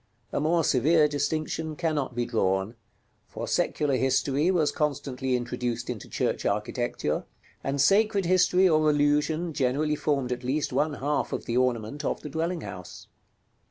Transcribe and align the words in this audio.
A 0.33 0.39
more 0.39 0.63
severe 0.63 1.07
distinction 1.07 1.75
cannot 1.75 2.15
be 2.15 2.25
drawn: 2.25 2.73
for 3.27 3.47
secular 3.47 3.97
history 3.97 4.49
was 4.49 4.71
constantly 4.71 5.35
introduced 5.35 5.91
into 5.91 6.09
church 6.09 6.43
architecture; 6.43 7.25
and 7.63 7.79
sacred 7.79 8.25
history 8.25 8.67
or 8.67 8.89
allusion 8.89 9.53
generally 9.53 9.95
formed 9.95 10.31
at 10.31 10.43
least 10.43 10.73
one 10.73 10.95
half 10.95 11.33
of 11.33 11.45
the 11.45 11.55
ornament 11.55 12.03
of 12.03 12.21
the 12.21 12.29
dwelling 12.29 12.61
house. 12.61 13.05